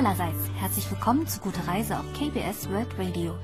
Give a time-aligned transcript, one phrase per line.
[0.00, 3.34] allerseits, herzlich willkommen zu Gute Reise auf KBS World Radio.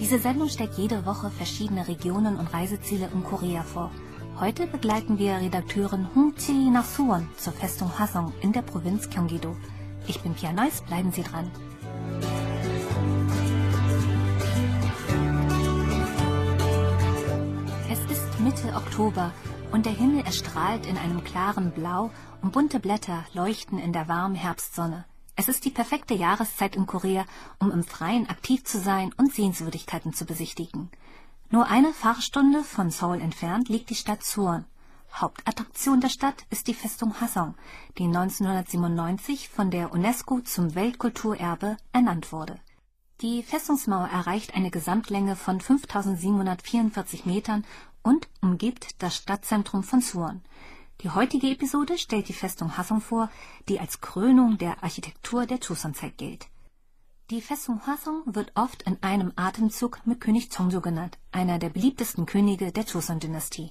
[0.00, 3.92] Diese Sendung stellt jede Woche verschiedene Regionen und Reiseziele in Korea vor.
[4.40, 9.54] Heute begleiten wir Redakteurin Hong Chili nach Suwon zur Festung Hasong in der Provinz Gyeonggi-do.
[10.08, 11.48] Ich bin Pia Neuss, bleiben Sie dran.
[17.88, 19.30] Es ist Mitte Oktober
[19.70, 22.10] und der Himmel erstrahlt in einem klaren Blau
[22.42, 25.04] und bunte Blätter leuchten in der warmen Herbstsonne.
[25.36, 27.24] Es ist die perfekte Jahreszeit in Korea,
[27.58, 30.90] um im Freien aktiv zu sein und Sehenswürdigkeiten zu besichtigen.
[31.50, 34.64] Nur eine Fahrstunde von Seoul entfernt liegt die Stadt Suwon.
[35.12, 37.54] Hauptattraktion der Stadt ist die Festung Hasong,
[37.98, 42.58] die 1997 von der UNESCO zum Weltkulturerbe ernannt wurde.
[43.20, 47.66] Die Festungsmauer erreicht eine Gesamtlänge von 5744 Metern
[48.02, 50.42] und umgibt das Stadtzentrum von Suwon.
[51.02, 53.30] Die heutige Episode stellt die Festung Hasong vor,
[53.70, 56.48] die als Krönung der Architektur der Joseon-Zeit gilt.
[57.30, 62.26] Die Festung Hasong wird oft in einem Atemzug mit König Chongjo genannt, einer der beliebtesten
[62.26, 63.70] Könige der Joseon-Dynastie.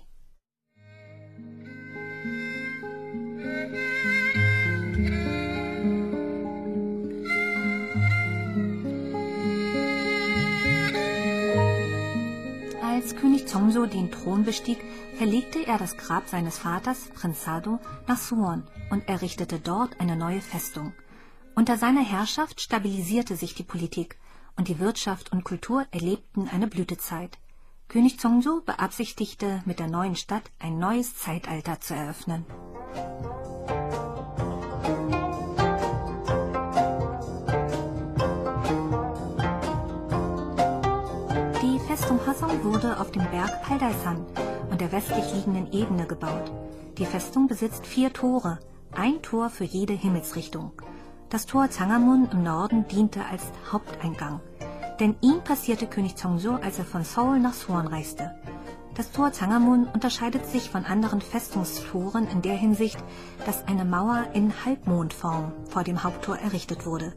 [13.09, 14.77] Als König Chongjo den Thron bestieg,
[15.17, 20.41] verlegte er das Grab seines Vaters, Prinz Sado, nach Suwon und errichtete dort eine neue
[20.41, 20.93] Festung.
[21.55, 24.19] Unter seiner Herrschaft stabilisierte sich die Politik
[24.57, 27.39] und die Wirtschaft und Kultur erlebten eine Blütezeit.
[27.87, 32.45] König Chongjo beabsichtigte, mit der neuen Stadt ein neues Zeitalter zu eröffnen.
[42.63, 44.25] Wurde auf dem Berg Paldaisan
[44.69, 46.51] und der westlich liegenden Ebene gebaut.
[46.97, 48.59] Die Festung besitzt vier Tore,
[48.91, 50.71] ein Tor für jede Himmelsrichtung.
[51.29, 54.41] Das Tor Zangamun im Norden diente als Haupteingang,
[54.99, 58.35] denn ihn passierte König Chongjo, als er von Seoul nach Suwon reiste.
[58.95, 62.97] Das Tor Zangamun unterscheidet sich von anderen Festungstoren in der Hinsicht,
[63.45, 67.13] dass eine Mauer in Halbmondform vor dem Haupttor errichtet wurde.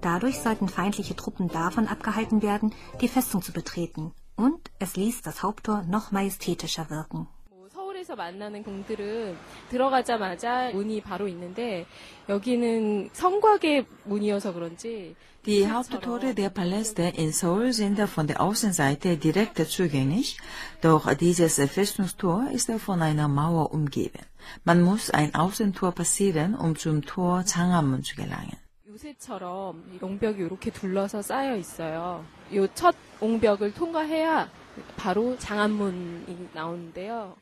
[0.00, 5.43] Dadurch sollten feindliche Truppen davon abgehalten werden, die Festung zu betreten Und es ließ das
[5.43, 7.27] Haupttor noch majestätischer wirken.
[7.73, 9.37] 서울에서 만나는 궁들은
[9.69, 11.85] 들어가자마자 문이 바로 있는데
[12.27, 19.57] 여기는 성곽의 문이어서 그런지 Die Haupttore der Paläste in Seoul sind von der Außenseite direkt
[19.57, 20.37] zugänglich,
[20.81, 24.23] doch dieses Festungstor ist von einer Mauer umgeben.
[24.65, 28.57] Man muss ein Außentor passieren, um zum Tor Chang'anmun zu gelangen.
[29.05, 32.25] 요새처럼 용벽이 이렇게 둘러서 쌓여 있어요.
[32.53, 34.49] 요 첫 옹벽을 통과해야
[34.97, 37.35] 바로 장안문이 나오는데요.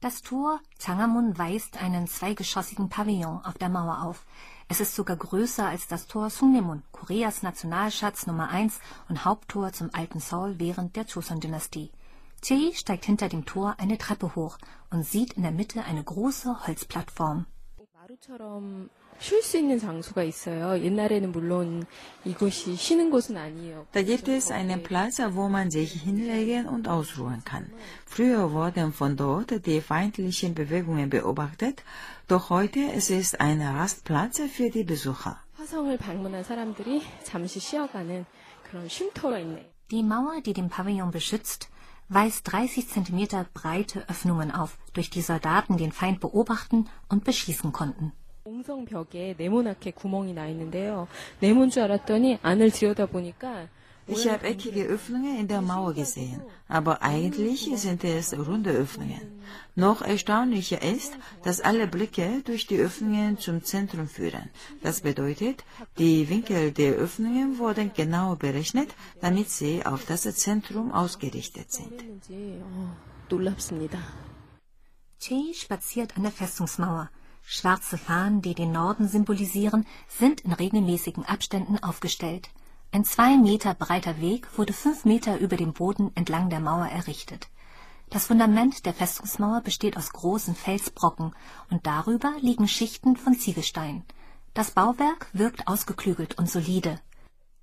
[0.00, 4.26] Das Tor Changamun weist einen zweigeschossigen Pavillon auf der Mauer auf.
[4.68, 9.90] Es ist sogar größer als das Tor Sungnemun, Koreas Nationalschatz Nummer 1 und Haupttor zum
[9.94, 11.92] alten Seoul während der Joseon-Dynastie.
[12.42, 14.58] Chei steigt hinter dem Tor eine Treppe hoch
[14.90, 17.46] und sieht in der Mitte eine große Holzplattform.
[18.02, 18.90] 마루처럼
[23.91, 27.69] Da gibt es einen Platz, wo man sich hinlegen und ausruhen kann.
[28.05, 31.83] Früher wurden von dort die feindlichen Bewegungen beobachtet,
[32.27, 35.37] doch heute es ist es ein Rastplatz für die Besucher.
[39.91, 41.69] Die Mauer, die den Pavillon beschützt,
[42.09, 48.13] weist 30 cm breite Öffnungen auf, durch die Soldaten den Feind beobachten und beschießen konnten.
[48.46, 51.06] 옹성벽에 네모나게 구멍이 나 있는데요.
[51.40, 53.68] 네모인 줄 알았더니 안을 들여다보니까
[54.08, 59.40] Ich habe eckige Öffnungen in der Mauer gesehen, aber eigentlich sind es runde Öffnungen.
[59.76, 64.50] Noch erstaunlicher ist, dass alle Blicke durch die Öffnungen zum Zentrum führen.
[64.82, 65.64] Das bedeutet,
[65.98, 72.02] die Winkel der Öffnungen wurden genau berechnet, damit sie auf das Zentrum ausgerichtet sind.
[73.28, 73.98] 놀랍습니다.
[75.20, 77.08] Che spaziert an der Festungsmauer.
[77.49, 82.49] Schwarze Fahnen, die den Norden symbolisieren, sind in regelmäßigen Abständen aufgestellt.
[82.91, 87.47] Ein zwei Meter breiter Weg wurde fünf Meter über dem Boden entlang der Mauer errichtet.
[88.09, 91.33] Das Fundament der Festungsmauer besteht aus großen Felsbrocken
[91.69, 94.03] und darüber liegen Schichten von Ziegelstein.
[94.53, 96.99] Das Bauwerk wirkt ausgeklügelt und solide.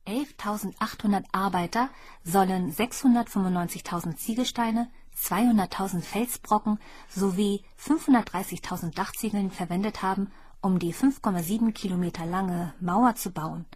[0.06, 1.90] 11.800 Arbeiter
[2.22, 6.78] sollen 695.000 Ziegelsteine, 200.000 Felsbrocken
[7.08, 10.30] sowie 530.000 Dachziegeln verwendet haben,
[10.60, 13.66] um die 5,7 Kilometer lange Mauer zu bauen.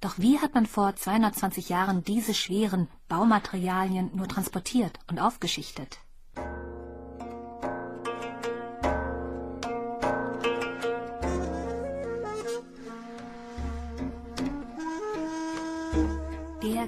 [0.00, 5.98] Doch wie hat man vor 220 Jahren diese schweren Baumaterialien nur transportiert und aufgeschichtet?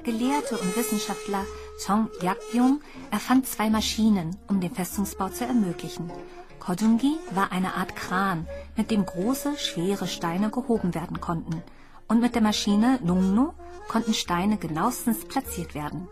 [0.06, 1.44] Gelehrte und Wissenschaftler
[1.84, 2.80] Chong Yak-yung
[3.10, 6.12] erfand zwei Maschinen, um den Festungsbau zu ermöglichen.
[6.60, 11.60] Kojungi war eine Art Kran, mit dem große, schwere Steine gehoben werden konnten.
[12.06, 13.52] Und mit der Maschine Lungno
[13.88, 16.06] konnten Steine genauestens platziert werden.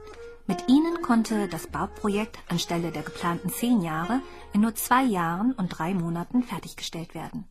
[0.49, 4.21] Mit ihnen konnte das Bauprojekt anstelle der geplanten zehn Jahre
[4.53, 7.47] in nur zwei Jahren und drei Monaten fertiggestellt werden.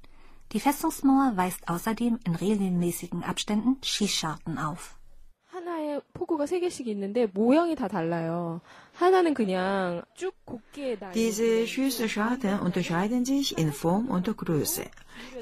[0.51, 4.97] Die Festungsmauer weist außerdem in regelmäßigen Abständen Schießscharten auf.
[6.32, 8.60] 하나의 포구가 세 개씩 있는데 모양이 다 달라요.
[8.94, 14.84] 하나는 그냥 쭉 곱게 나 Diese Schüsselscharten unterscheiden sich in Form und Größe.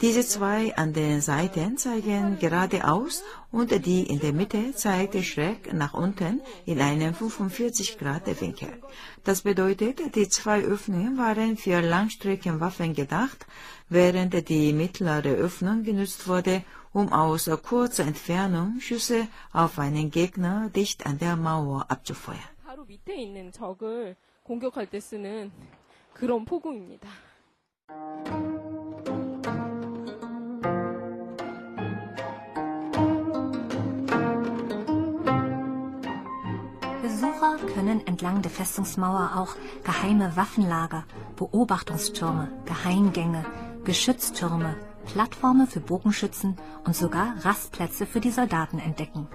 [0.00, 5.94] Diese zwei an den Seiten zeigen geradeaus und die in der Mitte zeigt schräg nach
[5.94, 8.72] unten in einem 45 Grad Winkel.
[9.24, 13.46] Das bedeutet, die zwei Öffnungen waren für Langstreckenwaffen gedacht,
[13.88, 16.62] während die mittlere Öffnung genutzt wurde,
[16.93, 22.39] um aus kurzer Entfernung Schüsse auf einen Gegner dicht an der Mauer abzufeuern.
[37.01, 41.05] Besucher können entlang der Festungsmauer auch geheime Waffenlager,
[41.35, 43.45] Beobachtungstürme, Geheimgänge,
[43.83, 44.75] Geschütztürme,
[45.11, 46.55] Plattformen für Bogenschützen
[46.85, 49.27] und sogar Rastplätze für die Soldaten entdecken.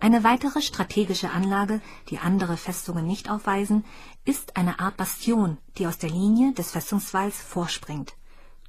[0.00, 3.84] Eine weitere strategische Anlage, die andere Festungen nicht aufweisen,
[4.24, 8.14] ist eine Art Bastion, die aus der Linie des Festungswalls vorspringt.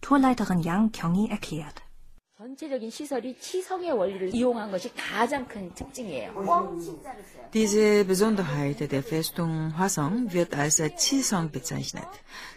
[0.01, 1.81] Tourleiterin Yang Kyongi erklärt.
[7.53, 12.07] Diese Besonderheit der Festung Hwasong wird als Qisong bezeichnet.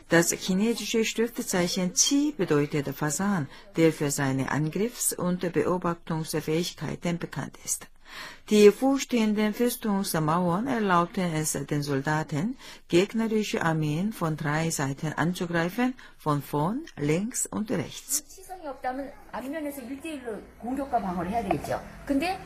[0.09, 7.89] Das chinesische Schriftzeichen Qi bedeutet Fasan, der für seine Angriffs- und Beobachtungsfähigkeiten bekannt ist.
[8.51, 12.57] Die vorstehenden Festungsmauern erlaubten es den Soldaten,
[12.87, 18.42] gegnerische Armeen von drei Seiten anzugreifen, von vorn, links und rechts.
[18.62, 21.84] 치성이 없다면 앞면에서 1대1로 공격과 방어를 해야 되겠죠.
[22.06, 22.40] 근데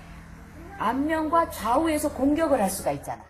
[0.79, 3.25] 앞면과 좌우에서 공격을 할 수가 있잖아.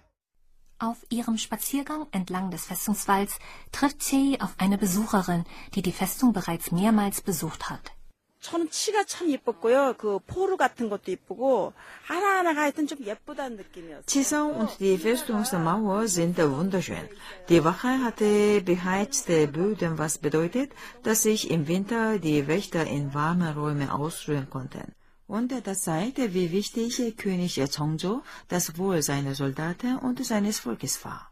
[0.78, 3.40] Auf ihrem Spaziergang entlang des Festungswalls
[3.72, 5.44] trifft Chei auf eine Besucherin,
[5.74, 7.94] die die Festung bereits mehrmals besucht hat.
[8.42, 9.96] 저는 치가 참 예뻤고요.
[10.00, 14.04] 그 포르 같은 것도 예쁘고 하나하나가 하여튼 좀 예쁘다는 느낌이었어요.
[14.08, 17.08] Zisau und die Festungsmauer sind wunderschön.
[17.50, 20.72] Die Wache hatte beheizte Böden, was bedeutet,
[21.04, 24.92] dass sich im Winter die Wächter in warmen Räumen ausruhen konnten.
[25.28, 31.30] Und das zeigte, wie wichtig König Chongzhou das Wohl seiner Soldaten und seines Volkes war.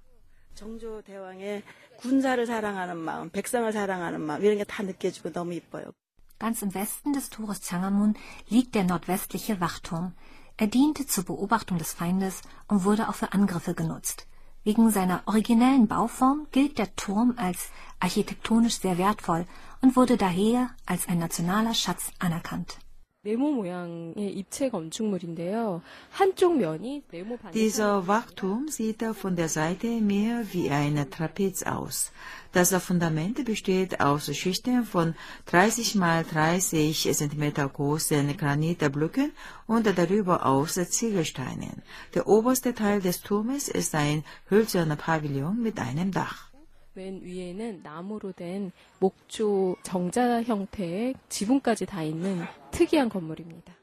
[0.53, 1.63] 정조 대왕의
[1.97, 5.85] 군사를 사랑하는 마음, 백성을 사랑하는 마음 이런 게 다 느껴지고 너무 이뻐요.
[6.44, 8.16] Ganz im Westen des Tores Changamun
[8.50, 10.12] liegt der nordwestliche Wachturm.
[10.58, 14.26] Er diente zur Beobachtung des Feindes und wurde auch für Angriffe genutzt.
[14.62, 19.46] Wegen seiner originellen Bauform gilt der Turm als architektonisch sehr wertvoll
[19.80, 22.76] und wurde daher als ein nationaler Schatz anerkannt.
[23.23, 25.81] 네모 모양의 입체 건축물인데요.
[26.09, 32.13] 한쪽 면이 네모 반 Dieser Wachturm sieht von der Seite mehr wie ein Trapez aus.
[32.53, 35.15] Das Fundament besteht aus Schichten von
[35.47, 39.33] 30 mal 30 cm großen Granitblöcken
[39.67, 41.83] und darüber aus Ziegelsteinen.
[42.15, 46.42] Der oberste Teil des Turmes ist ein hölzerner Pavillon mit einem Dach.
[46.93, 53.73] 맨 위에는 나무로 된 목조 정자 형태의 지붕까지 다 있는 특이한 건물입니다.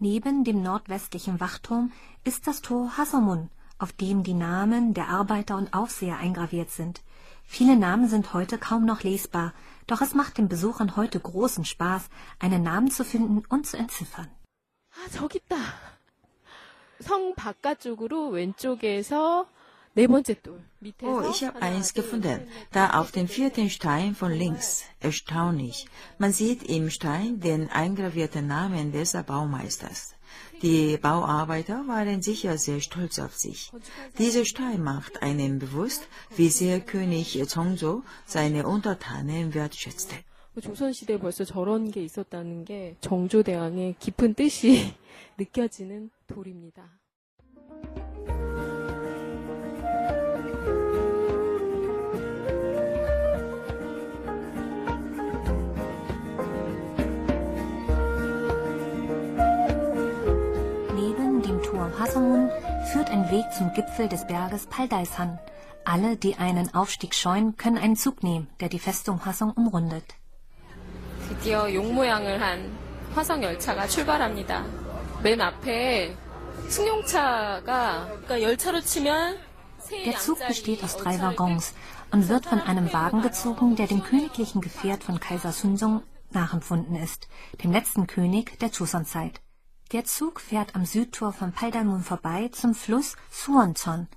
[0.00, 1.90] Neben dem nordwestlichen Wachturm
[2.24, 7.02] ist das Tor Hasomun, auf dem die Namen der Arbeiter und Aufseher eingraviert sind.
[7.44, 9.54] Viele Namen sind heute kaum noch lesbar,
[9.86, 14.28] doch es macht den Besuchern heute großen Spaß, einen Namen zu finden und zu entziffern.
[14.92, 15.56] 아, 저기 있다.
[17.00, 19.46] 성 바깥쪽으로 왼쪽에서 네 번째 돌 밑에서
[21.02, 22.22] Oh, ich habe 하나, eins 둘, gefunden.
[22.22, 24.84] 셋, 넷, Da auf dem vierten Stein von links.
[25.00, 25.86] Erstaunlich.
[26.18, 30.14] Man sieht im Stein den eingravierten Namen des Baumeisters.
[30.62, 33.72] Die Bauarbeiter waren sicher sehr stolz auf sich.
[34.18, 40.14] Dieser Stein macht einem bewusst, wie sehr König Chongzhou seine Untertanen wertschätzte.
[40.60, 44.92] 조선시대에 벌써 저런 게 있었다는 게 정조대왕의 깊은 뜻이
[45.38, 46.98] 느껴지는 돌입니다.
[62.02, 62.50] dem Tor Hasomun
[62.92, 65.38] führt ein Weg zum Gipfel des Berges Paldaisan.
[65.84, 70.04] Alle, die einen Aufstieg scheuen, können einen Zug nehmen, der die Festung Hasong umrundet.
[71.28, 72.72] 드디어 용 모양을 한
[73.14, 74.64] 화성 열차가 출발합니다.
[75.22, 76.16] 맨 앞에
[76.68, 79.36] 승용차가 그러니까 열차로 치면
[79.78, 81.74] 세 Der Zug 양짜리 besteht aus drei 열차를 Waggons
[82.10, 87.28] und wird von einem Wagen gezogen, der dem königlichen Gefährt von Kaiser Sunjong nachempfunden ist,
[87.62, 89.40] dem letzten König der Joseon-Zeit.
[89.93, 94.07] Der Zug fährt am Südtor von Paldamun vorbei zum Fluss Suonton.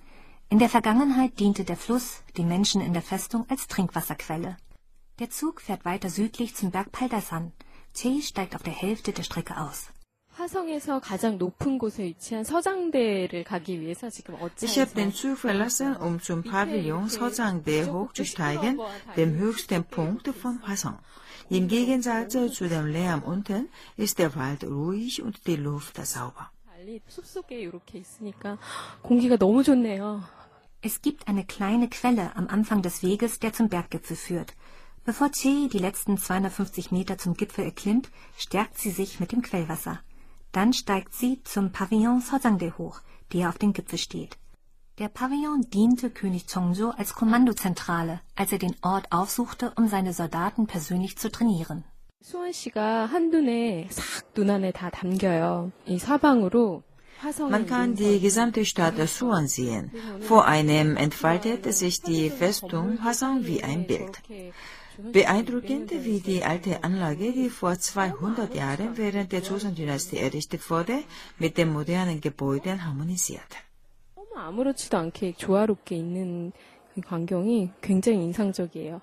[0.49, 4.57] In der Vergangenheit diente der Fluss den Menschen in der Festung als Trinkwasserquelle.
[5.19, 7.53] Der Zug fährt weiter südlich zum Berg Paldasan.
[7.93, 9.89] Chey steigt auf der Hälfte der Strecke aus.
[14.61, 18.81] Ich habe den Zug verlassen, um zum Pavillon Sojangdae hochzusteigen,
[19.15, 20.99] dem höchsten Punkt von Hwasong.
[21.49, 26.51] Im Gegensatz zu dem Lärm unten ist der Wald ruhig und die Luft sauber.
[30.83, 34.55] Es gibt eine kleine Quelle am Anfang des Weges, der zum Berggipfel führt.
[35.05, 40.01] Bevor Che die letzten 250 Meter zum Gipfel erklimmt, stärkt sie sich mit dem Quellwasser.
[40.51, 43.01] Dann steigt sie zum Pavillon Sozangde hoch,
[43.33, 44.37] der auf dem Gipfel steht.
[45.00, 50.68] Der Pavillon diente König Chongjo als Kommandozentrale, als er den Ort aufsuchte, um seine Soldaten
[50.68, 51.84] persönlich zu trainieren.
[52.24, 55.72] 수원 씨가 한눈에 싹 눈안에 다 담겨요.
[55.88, 56.84] 이 사방으로
[57.20, 59.92] 화성의 Man kann die gesamte Stadt Suwon sehen.
[60.22, 64.22] Vor einem entfaltet sich die Festung Hwasong wie ein Bild.
[65.12, 71.00] Beeindruckend wie die alte Anlage, die vor 200 Jahren während der Joseon-Dynastie errichtet wurde,
[71.40, 73.52] mit den modernen Gebäuden harmonisiert.
[74.36, 76.52] 너무 아무렇지도 않게 조화롭게 있는
[76.94, 79.02] 그 광경이 굉장히 인상적이에요.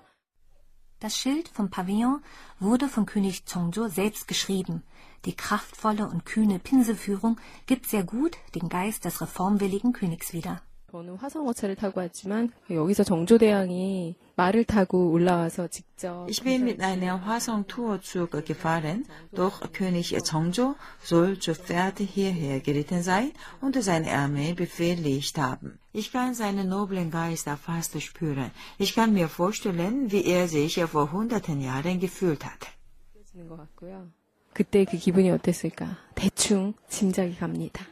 [0.99, 2.21] Das Schild vom Pavillon
[2.59, 4.83] wurde von König Chongjo selbst geschrieben.
[5.25, 10.61] Die kraftvolle und kühne Pinselführung gibt sehr gut den Geist des reformwilligen Königs wieder.
[10.91, 18.45] 저는 화성어차를 타고 왔지만 여기서 정조대왕이 말을 타고 올라와서 직접 Ich bin mit einem Hwasong-Tourzug
[18.45, 19.05] gefahren,
[19.35, 25.79] doch König Chongjo soll zu Pferd hierher geritten sein und seine Armee befehligt haben.
[25.91, 28.51] Ich kann seinen noblen Geist fast spüren.
[28.77, 32.67] Ich kann mir vorstellen, wie er sich vor hunderten Jahren gefühlt hat.
[33.15, 34.09] 느껴지는 것 같고요.
[34.53, 35.97] 그때 그 기분이 어땠을까?
[36.15, 37.85] 대충 짐작이 갑니다.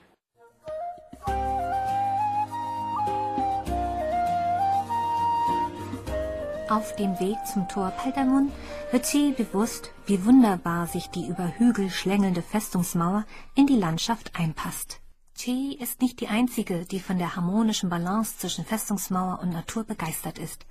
[6.72, 8.50] Auf dem Weg zum Tor Paldamun
[8.92, 15.02] wird Chi bewusst, wie wunderbar sich die über Hügel schlängelnde Festungsmauer in die Landschaft einpasst.
[15.36, 20.38] Chi ist nicht die einzige, die von der harmonischen Balance zwischen Festungsmauer und Natur begeistert
[20.38, 20.64] ist.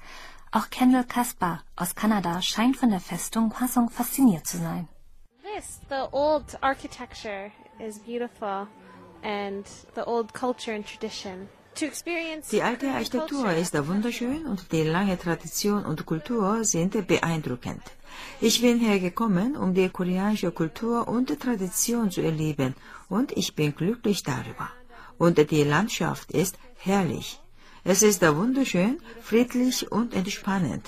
[0.51, 4.87] Auch Kendall Kaspar aus Kanada scheint von der Festung Hwasong fasziniert zu sein.
[5.55, 8.65] This, the old architecture is beautiful
[9.21, 11.47] and the old culture and tradition.
[12.51, 17.81] Die alte Architektur ist wunderschön und die lange Tradition und Kultur sind beeindruckend.
[18.41, 22.75] Ich bin hergekommen, um die koreanische Kultur und Tradition zu erleben
[23.09, 24.69] und ich bin glücklich darüber.
[25.17, 27.39] Und die Landschaft ist herrlich.
[27.83, 30.85] Es ist wunderschön, friedlich und entspannend.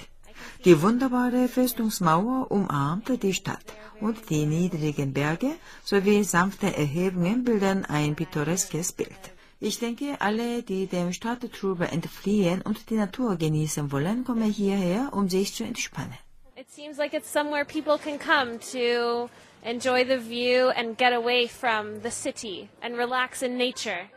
[0.65, 3.65] Die wunderbare Festungsmauer umarmt die Stadt
[3.99, 9.32] und die niedrigen Berge sowie sanfte Erhebungen bilden ein pittoreskes Bild.
[9.65, 15.29] Ich denke, alle, die dem Stadttrub entfliehen und die Natur genießen wollen, kommen hierher, um
[15.29, 16.17] sich zu entspannen.
[16.57, 19.29] It seems like it's somewhere people can come to
[19.63, 24.09] enjoy the view and get away from the city and relax in nature.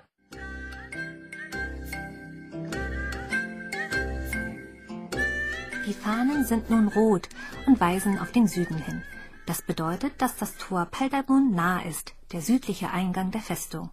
[5.87, 7.29] Die Fahnen sind nun rot
[7.69, 9.05] und weisen auf den Süden hin.
[9.47, 13.91] Das bedeutet, dass das Tor Paldamun nahe ist, der südliche Eingang der Festung.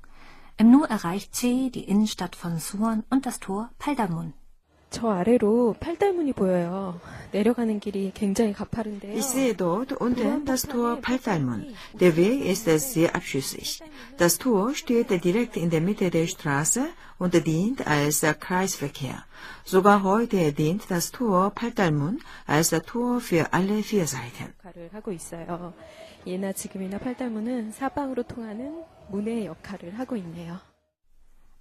[0.57, 4.33] Im Nu erreicht Che die Innenstadt von Suwon und das Tor Paldamun.
[4.91, 6.99] 저 아래로 팔달문이 보여요.
[7.31, 9.13] 내려가는 길이 굉장히 가파른데요.
[9.13, 11.75] Ich sehe dort unten das Tor Paltalmun.
[12.01, 13.83] Der Weg ist sehr abschüssig.
[14.17, 19.25] Das Tor steht direkt in der Mitte der Straße und dient als Kreisverkehr.
[19.65, 24.55] Sogar heute dient das Tor Paltalmun als Tor für alle vier Seiten.
[26.23, 26.27] 역할을 하고 있어요.
[26.27, 30.61] 예나 지금이나 팔달문은 사방으로 통하는 문의 역할을 하고 있네요.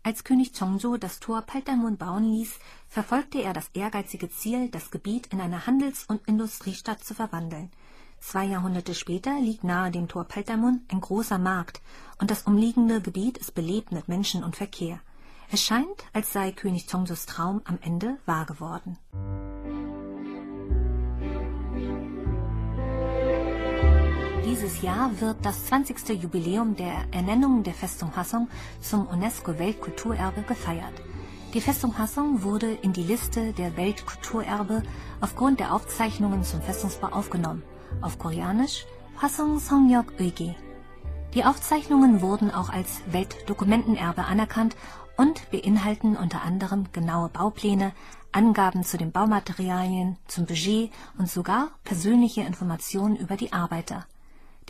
[0.04, 5.28] Als König Chongjo das Tor Paltamun bauen ließ, verfolgte er das ehrgeizige Ziel, das Gebiet
[5.34, 7.72] in eine Handels- und Industriestadt zu verwandeln.
[8.20, 11.82] Zwei Jahrhunderte später liegt nahe dem Tor Paltamun ein großer Markt
[12.20, 15.02] und das umliegende Gebiet ist belebt mit Menschen und Verkehr.
[15.52, 18.98] Es scheint, als sei König Chongjos Traum am Ende wahr geworden.
[24.53, 26.23] Dieses Jahr wird das 20.
[26.23, 28.49] Jubiläum der Ernennung der Festung Hassong
[28.83, 30.93] zum UNESCO-Weltkulturerbe gefeiert.
[31.55, 34.83] Die Festung Hassong wurde in die Liste der Weltkulturerbe
[35.23, 37.63] aufgrund der Aufzeichnungen zum Festungsbau aufgenommen.
[38.03, 38.85] Auf Koreanisch
[39.17, 40.55] Hassong Songyok Uige.
[41.33, 44.77] Die Aufzeichnungen wurden auch als Weltdokumentenerbe anerkannt
[45.17, 47.93] und beinhalten unter anderem genaue Baupläne,
[48.33, 54.05] Angaben zu den Baumaterialien, zum Budget und sogar persönliche Informationen über die Arbeiter.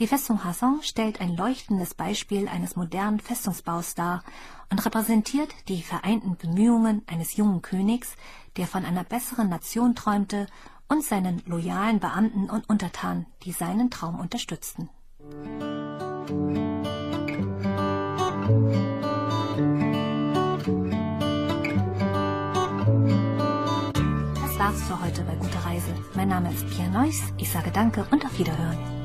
[0.03, 4.25] Die Festung Hassan stellt ein leuchtendes Beispiel eines modernen Festungsbaus dar
[4.69, 8.17] und repräsentiert die vereinten Bemühungen eines jungen Königs,
[8.57, 10.49] der von einer besseren Nation träumte,
[10.89, 14.91] und seinen loyalen Beamten und Untertanen, die seinen Traum unterstützten.
[24.35, 25.95] Das war's für heute bei Gute Reise.
[26.17, 27.23] Mein Name ist Pia Neuss.
[27.39, 29.03] Ich sage Danke und auf Wiederhören.